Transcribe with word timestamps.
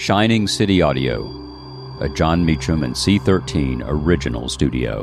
Shining 0.00 0.48
City 0.48 0.80
Audio, 0.80 1.26
a 2.00 2.08
Jon 2.08 2.42
Meacham 2.42 2.84
and 2.84 2.94
C13 2.94 3.82
original 3.84 4.48
studio. 4.48 5.02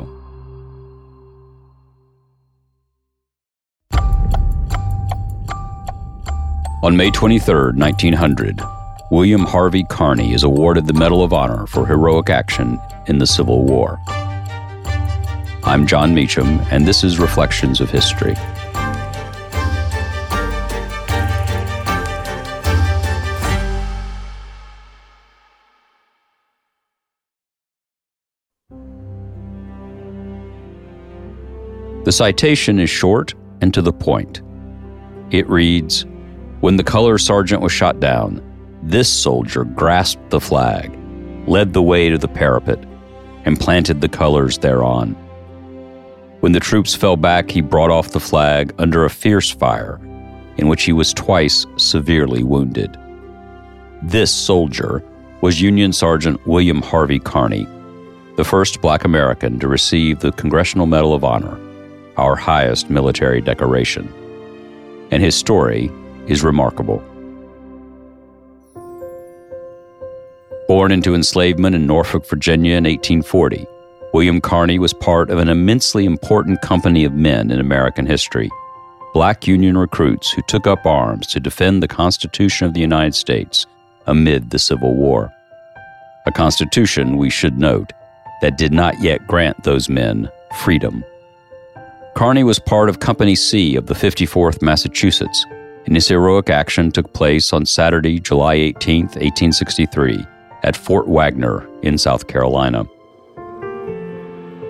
On 6.82 6.96
May 6.96 7.12
23, 7.12 7.74
1900, 7.78 8.60
William 9.12 9.42
Harvey 9.42 9.84
Carney 9.84 10.32
is 10.32 10.42
awarded 10.42 10.88
the 10.88 10.94
Medal 10.94 11.22
of 11.22 11.32
Honor 11.32 11.68
for 11.68 11.86
heroic 11.86 12.28
action 12.28 12.76
in 13.06 13.18
the 13.18 13.26
Civil 13.26 13.64
War. 13.64 14.00
I'm 15.62 15.86
Jon 15.86 16.12
Meacham, 16.12 16.58
and 16.72 16.88
this 16.88 17.04
is 17.04 17.20
Reflections 17.20 17.80
of 17.80 17.88
History. 17.88 18.34
The 32.08 32.12
citation 32.12 32.80
is 32.80 32.88
short 32.88 33.34
and 33.60 33.74
to 33.74 33.82
the 33.82 33.92
point. 33.92 34.40
It 35.30 35.46
reads 35.46 36.06
When 36.60 36.76
the 36.76 36.82
color 36.82 37.18
sergeant 37.18 37.60
was 37.60 37.70
shot 37.70 38.00
down, 38.00 38.40
this 38.82 39.10
soldier 39.10 39.64
grasped 39.64 40.30
the 40.30 40.40
flag, 40.40 40.98
led 41.46 41.74
the 41.74 41.82
way 41.82 42.08
to 42.08 42.16
the 42.16 42.26
parapet, 42.26 42.82
and 43.44 43.60
planted 43.60 44.00
the 44.00 44.08
colors 44.08 44.56
thereon. 44.56 45.10
When 46.40 46.52
the 46.52 46.60
troops 46.60 46.94
fell 46.94 47.18
back, 47.18 47.50
he 47.50 47.60
brought 47.60 47.90
off 47.90 48.12
the 48.12 48.20
flag 48.20 48.74
under 48.78 49.04
a 49.04 49.10
fierce 49.10 49.50
fire, 49.50 50.00
in 50.56 50.66
which 50.66 50.84
he 50.84 50.94
was 50.94 51.12
twice 51.12 51.66
severely 51.76 52.42
wounded. 52.42 52.96
This 54.02 54.34
soldier 54.34 55.04
was 55.42 55.60
Union 55.60 55.92
Sergeant 55.92 56.46
William 56.46 56.80
Harvey 56.80 57.18
Carney, 57.18 57.68
the 58.36 58.44
first 58.44 58.80
black 58.80 59.04
American 59.04 59.58
to 59.58 59.68
receive 59.68 60.20
the 60.20 60.32
Congressional 60.32 60.86
Medal 60.86 61.12
of 61.12 61.22
Honor 61.22 61.67
our 62.18 62.36
highest 62.36 62.90
military 62.90 63.40
decoration. 63.40 64.12
And 65.10 65.22
his 65.22 65.34
story 65.34 65.90
is 66.26 66.42
remarkable. 66.42 67.02
Born 70.68 70.92
into 70.92 71.14
enslavement 71.14 71.74
in 71.74 71.86
Norfolk, 71.86 72.28
Virginia 72.28 72.76
in 72.76 72.84
1840, 72.84 73.66
William 74.12 74.40
Carney 74.40 74.78
was 74.78 74.92
part 74.92 75.30
of 75.30 75.38
an 75.38 75.48
immensely 75.48 76.04
important 76.04 76.60
company 76.60 77.04
of 77.04 77.12
men 77.14 77.50
in 77.50 77.60
American 77.60 78.04
history, 78.04 78.50
black 79.14 79.46
Union 79.46 79.78
recruits 79.78 80.30
who 80.30 80.42
took 80.48 80.66
up 80.66 80.84
arms 80.84 81.26
to 81.28 81.40
defend 81.40 81.82
the 81.82 81.88
Constitution 81.88 82.66
of 82.66 82.74
the 82.74 82.80
United 82.80 83.14
States 83.14 83.66
amid 84.06 84.50
the 84.50 84.58
Civil 84.58 84.94
War. 84.94 85.32
A 86.26 86.32
Constitution, 86.32 87.16
we 87.16 87.30
should 87.30 87.58
note, 87.58 87.92
that 88.42 88.58
did 88.58 88.72
not 88.72 89.00
yet 89.00 89.26
grant 89.26 89.62
those 89.64 89.88
men 89.88 90.30
freedom. 90.62 91.04
Carney 92.14 92.42
was 92.42 92.58
part 92.58 92.88
of 92.88 93.00
Company 93.00 93.34
C 93.34 93.76
of 93.76 93.86
the 93.86 93.94
54th 93.94 94.60
Massachusetts, 94.62 95.44
and 95.86 95.94
his 95.94 96.08
heroic 96.08 96.50
action 96.50 96.90
took 96.90 97.12
place 97.12 97.52
on 97.52 97.64
Saturday, 97.64 98.18
July 98.18 98.54
18, 98.54 99.02
1863, 99.02 100.24
at 100.64 100.76
Fort 100.76 101.06
Wagner 101.06 101.68
in 101.82 101.96
South 101.96 102.26
Carolina. 102.26 102.84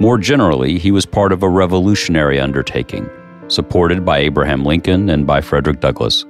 More 0.00 0.18
generally, 0.18 0.78
he 0.78 0.92
was 0.92 1.06
part 1.06 1.32
of 1.32 1.42
a 1.42 1.48
revolutionary 1.48 2.38
undertaking, 2.38 3.08
supported 3.48 4.04
by 4.04 4.18
Abraham 4.18 4.64
Lincoln 4.64 5.08
and 5.08 5.26
by 5.26 5.40
Frederick 5.40 5.80
Douglass, 5.80 6.24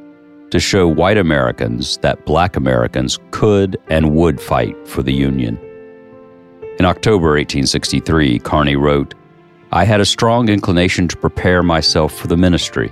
to 0.50 0.60
show 0.60 0.88
white 0.88 1.18
Americans 1.18 1.98
that 1.98 2.24
black 2.24 2.56
Americans 2.56 3.18
could 3.32 3.76
and 3.88 4.14
would 4.14 4.40
fight 4.40 4.74
for 4.88 5.02
the 5.02 5.12
Union. 5.12 5.58
In 6.78 6.86
October 6.86 7.30
1863, 7.30 8.38
Carney 8.38 8.76
wrote, 8.76 9.14
I 9.70 9.84
had 9.84 10.00
a 10.00 10.06
strong 10.06 10.48
inclination 10.48 11.08
to 11.08 11.16
prepare 11.16 11.62
myself 11.62 12.14
for 12.14 12.26
the 12.26 12.38
ministry, 12.38 12.90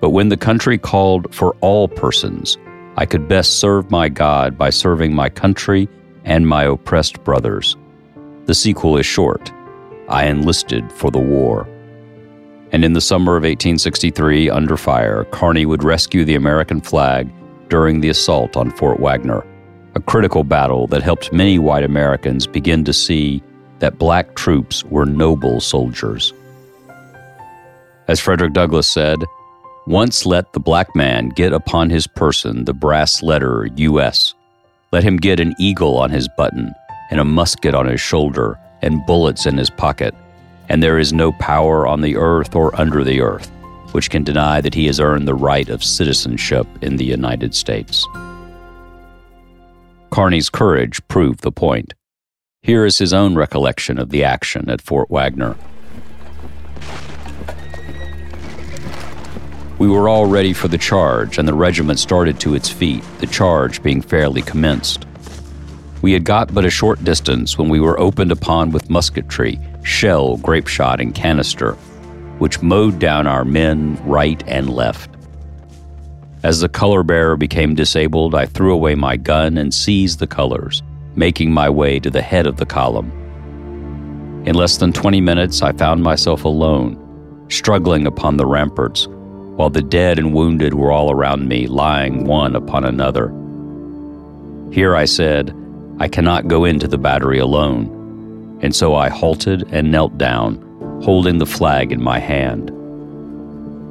but 0.00 0.10
when 0.10 0.28
the 0.28 0.36
country 0.36 0.78
called 0.78 1.34
for 1.34 1.56
all 1.60 1.88
persons, 1.88 2.58
I 2.96 3.06
could 3.06 3.26
best 3.26 3.58
serve 3.58 3.90
my 3.90 4.08
God 4.08 4.56
by 4.56 4.70
serving 4.70 5.14
my 5.14 5.28
country 5.28 5.88
and 6.24 6.46
my 6.46 6.62
oppressed 6.62 7.24
brothers. 7.24 7.76
The 8.44 8.54
sequel 8.54 8.98
is 8.98 9.06
short. 9.06 9.52
I 10.08 10.26
enlisted 10.26 10.92
for 10.92 11.10
the 11.10 11.18
war. 11.18 11.68
And 12.70 12.84
in 12.84 12.92
the 12.92 13.00
summer 13.00 13.32
of 13.32 13.42
1863, 13.42 14.48
under 14.48 14.76
fire, 14.76 15.24
Carney 15.24 15.66
would 15.66 15.82
rescue 15.82 16.24
the 16.24 16.36
American 16.36 16.80
flag 16.80 17.32
during 17.68 18.00
the 18.00 18.10
assault 18.10 18.56
on 18.56 18.70
Fort 18.70 19.00
Wagner, 19.00 19.44
a 19.96 20.00
critical 20.00 20.44
battle 20.44 20.86
that 20.86 21.02
helped 21.02 21.32
many 21.32 21.58
white 21.58 21.84
Americans 21.84 22.46
begin 22.46 22.84
to 22.84 22.92
see 22.92 23.42
that 23.82 23.98
black 23.98 24.34
troops 24.34 24.82
were 24.84 25.04
noble 25.04 25.60
soldiers. 25.60 26.32
As 28.08 28.18
Frederick 28.18 28.54
Douglass 28.54 28.88
said, 28.88 29.22
once 29.86 30.24
let 30.24 30.52
the 30.54 30.60
black 30.60 30.96
man 30.96 31.28
get 31.28 31.52
upon 31.52 31.90
his 31.90 32.06
person 32.06 32.64
the 32.64 32.72
brass 32.72 33.22
letter 33.22 33.68
U.S. 33.76 34.32
Let 34.92 35.04
him 35.04 35.18
get 35.18 35.40
an 35.40 35.54
eagle 35.58 35.98
on 35.98 36.10
his 36.10 36.28
button, 36.38 36.72
and 37.10 37.20
a 37.20 37.24
musket 37.24 37.74
on 37.74 37.86
his 37.86 38.00
shoulder, 38.00 38.58
and 38.80 39.04
bullets 39.04 39.44
in 39.44 39.58
his 39.58 39.68
pocket, 39.68 40.14
and 40.70 40.82
there 40.82 40.98
is 40.98 41.12
no 41.12 41.32
power 41.32 41.86
on 41.86 42.00
the 42.00 42.16
earth 42.16 42.54
or 42.54 42.74
under 42.80 43.04
the 43.04 43.20
earth 43.20 43.50
which 43.92 44.10
can 44.10 44.24
deny 44.24 44.60
that 44.60 44.74
he 44.74 44.86
has 44.86 44.98
earned 44.98 45.28
the 45.28 45.34
right 45.34 45.68
of 45.68 45.84
citizenship 45.84 46.66
in 46.80 46.96
the 46.96 47.04
United 47.04 47.54
States. 47.54 48.06
Carney's 50.10 50.50
courage 50.50 51.06
proved 51.08 51.40
the 51.40 51.52
point. 51.52 51.94
Here 52.64 52.86
is 52.86 52.96
his 52.96 53.12
own 53.12 53.34
recollection 53.34 53.98
of 53.98 54.10
the 54.10 54.22
action 54.22 54.70
at 54.70 54.80
Fort 54.80 55.10
Wagner. 55.10 55.56
We 59.80 59.88
were 59.88 60.08
all 60.08 60.26
ready 60.26 60.52
for 60.52 60.68
the 60.68 60.78
charge, 60.78 61.38
and 61.38 61.48
the 61.48 61.54
regiment 61.54 61.98
started 61.98 62.38
to 62.38 62.54
its 62.54 62.68
feet, 62.68 63.02
the 63.18 63.26
charge 63.26 63.82
being 63.82 64.00
fairly 64.00 64.42
commenced. 64.42 65.06
We 66.02 66.12
had 66.12 66.22
got 66.22 66.54
but 66.54 66.64
a 66.64 66.70
short 66.70 67.02
distance 67.02 67.58
when 67.58 67.68
we 67.68 67.80
were 67.80 67.98
opened 67.98 68.30
upon 68.30 68.70
with 68.70 68.88
musketry, 68.88 69.58
shell, 69.82 70.36
grape 70.36 70.68
shot, 70.68 71.00
and 71.00 71.12
canister, 71.12 71.72
which 72.38 72.62
mowed 72.62 73.00
down 73.00 73.26
our 73.26 73.44
men 73.44 73.96
right 74.06 74.40
and 74.46 74.70
left. 74.70 75.10
As 76.44 76.60
the 76.60 76.68
color 76.68 77.02
bearer 77.02 77.36
became 77.36 77.74
disabled, 77.74 78.36
I 78.36 78.46
threw 78.46 78.72
away 78.72 78.94
my 78.94 79.16
gun 79.16 79.58
and 79.58 79.74
seized 79.74 80.20
the 80.20 80.28
colors 80.28 80.80
making 81.14 81.52
my 81.52 81.68
way 81.68 81.98
to 82.00 82.10
the 82.10 82.22
head 82.22 82.46
of 82.46 82.56
the 82.56 82.66
column. 82.66 83.10
In 84.46 84.54
less 84.54 84.78
than 84.78 84.92
20 84.92 85.20
minutes, 85.20 85.62
I 85.62 85.72
found 85.72 86.02
myself 86.02 86.44
alone, 86.44 87.46
struggling 87.48 88.06
upon 88.06 88.36
the 88.36 88.46
ramparts, 88.46 89.06
while 89.56 89.70
the 89.70 89.82
dead 89.82 90.18
and 90.18 90.34
wounded 90.34 90.74
were 90.74 90.90
all 90.90 91.12
around 91.12 91.48
me, 91.48 91.66
lying 91.66 92.24
one 92.24 92.56
upon 92.56 92.84
another. 92.84 93.28
Here 94.72 94.96
I 94.96 95.04
said, 95.04 95.54
I 95.98 96.08
cannot 96.08 96.48
go 96.48 96.64
into 96.64 96.88
the 96.88 96.98
battery 96.98 97.38
alone, 97.38 98.58
and 98.62 98.74
so 98.74 98.94
I 98.94 99.08
halted 99.08 99.68
and 99.70 99.92
knelt 99.92 100.16
down, 100.18 100.56
holding 101.04 101.38
the 101.38 101.46
flag 101.46 101.92
in 101.92 102.02
my 102.02 102.18
hand. 102.18 102.70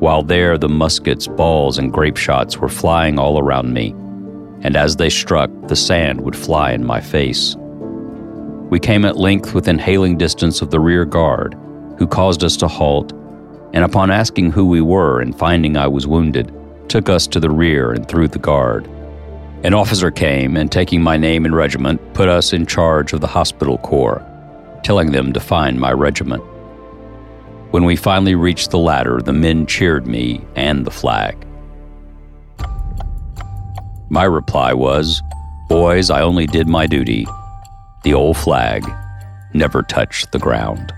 While 0.02 0.24
there, 0.24 0.58
the 0.58 0.68
muskets, 0.68 1.28
balls, 1.28 1.78
and 1.78 1.94
grape 1.94 2.18
shots 2.18 2.58
were 2.58 2.70
flying 2.70 3.20
all 3.20 3.40
around 3.40 3.72
me, 3.74 3.96
and 4.64 4.76
as 4.76 4.96
they 4.96 5.10
struck, 5.10 5.50
the 5.68 5.76
sand 5.76 6.22
would 6.22 6.36
fly 6.36 6.72
in 6.72 6.86
my 6.86 7.02
face. 7.02 7.56
We 8.70 8.80
came 8.80 9.06
at 9.06 9.18
length 9.18 9.54
within 9.54 9.78
hailing 9.78 10.18
distance 10.18 10.62
of 10.62 10.72
the 10.72 10.80
rear 10.80 11.04
guard, 11.04 11.58
who 11.98 12.08
caused 12.08 12.44
us 12.44 12.56
to 12.58 12.68
halt, 12.68 13.12
and 13.74 13.84
upon 13.84 14.12
asking 14.12 14.52
who 14.52 14.66
we 14.66 14.82
were 14.82 15.20
and 15.20 15.38
finding 15.38 15.78
I 15.78 15.88
was 15.88 16.08
wounded, 16.08 16.54
took 16.88 17.10
us 17.10 17.28
to 17.28 17.40
the 17.40 17.50
rear 17.50 17.92
and 17.92 18.08
through 18.08 18.30
the 18.30 18.40
guard. 18.40 18.88
An 19.64 19.74
officer 19.74 20.10
came 20.10 20.58
and, 20.58 20.72
taking 20.72 21.02
my 21.02 21.18
name 21.18 21.46
and 21.46 21.56
regiment, 21.56 22.14
put 22.14 22.28
us 22.28 22.54
in 22.54 22.66
charge 22.66 23.14
of 23.14 23.22
the 23.22 23.28
hospital 23.28 23.78
corps, 23.78 24.26
telling 24.84 25.12
them 25.12 25.34
to 25.34 25.40
find 25.40 25.80
my 25.80 25.92
regiment. 25.92 26.44
When 27.72 27.86
we 27.86 27.96
finally 27.96 28.36
reached 28.36 28.72
the 28.72 28.80
ladder, 28.80 29.22
the 29.22 29.34
men 29.34 29.66
cheered 29.66 30.08
me 30.08 30.44
and 30.56 30.86
the 30.86 30.92
flag. 30.92 31.48
My 34.12 34.26
reply 34.26 34.74
was, 34.74 35.24
Boys, 35.70 36.10
I 36.10 36.20
only 36.20 36.46
did 36.46 36.68
my 36.68 36.86
duty. 36.86 37.26
The 38.04 38.14
old 38.14 38.36
flag 38.36 38.86
never 39.54 39.84
touched 39.84 40.34
the 40.34 40.38
ground. 40.38 40.92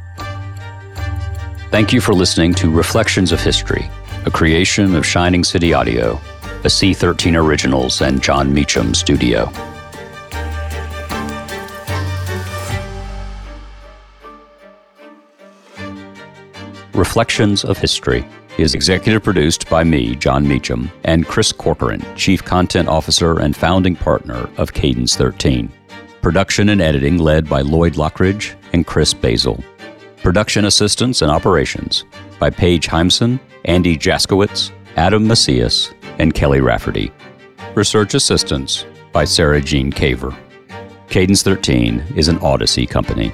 Thank 1.69 1.93
you 1.93 2.01
for 2.01 2.15
listening 2.15 2.55
to 2.55 2.71
Reflections 2.71 3.31
of 3.31 3.39
History, 3.39 3.87
a 4.25 4.31
creation 4.31 4.95
of 4.95 5.05
Shining 5.05 5.43
City 5.43 5.75
Audio, 5.75 6.19
a 6.63 6.69
C13 6.69 7.39
Originals 7.39 8.01
and 8.01 8.19
Jon 8.19 8.51
Meacham 8.51 8.95
studio. 8.95 9.45
Reflections 16.95 17.63
of 17.63 17.77
History 17.77 18.25
is 18.57 18.73
executive 18.73 19.23
produced 19.23 19.69
by 19.69 19.83
me, 19.83 20.15
Jon 20.15 20.47
Meacham, 20.47 20.91
and 21.03 21.27
Chris 21.27 21.51
Corcoran, 21.51 22.03
Chief 22.15 22.43
Content 22.43 22.87
Officer 22.87 23.39
and 23.39 23.55
founding 23.55 23.95
partner 23.95 24.49
of 24.57 24.73
Cadence 24.73 25.15
13. 25.15 25.71
Production 26.21 26.69
and 26.69 26.81
editing 26.81 27.17
led 27.17 27.49
by 27.49 27.61
Lloyd 27.61 27.93
Lockridge 27.93 28.55
and 28.73 28.85
Chris 28.85 29.13
Basil. 29.13 29.63
Production 30.21 30.65
assistance 30.65 31.21
and 31.21 31.31
operations 31.31 32.05
by 32.39 32.49
Paige 32.49 32.87
Heimson, 32.87 33.39
Andy 33.65 33.97
Jaskowitz, 33.97 34.71
Adam 34.95 35.27
Macias, 35.27 35.93
and 36.19 36.33
Kelly 36.33 36.61
Rafferty. 36.61 37.11
Research 37.75 38.13
assistance 38.13 38.85
by 39.11 39.25
Sarah 39.25 39.61
Jean 39.61 39.91
Caver. 39.91 40.35
Cadence 41.09 41.43
13 41.43 42.03
is 42.15 42.27
an 42.27 42.37
Odyssey 42.39 42.85
company. 42.85 43.33